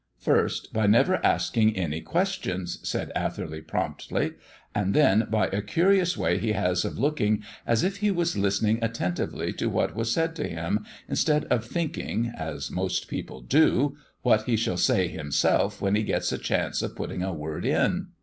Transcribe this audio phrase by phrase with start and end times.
[0.17, 4.31] "First, by never asking any questions," said Atherley promptly;
[4.73, 8.79] "and then by a curious way he has of looking as if he was listening
[8.81, 14.45] attentively to what was said to him, instead of thinking, as most people do, what
[14.45, 18.07] he shall say himself when he gets a chance of putting a word in."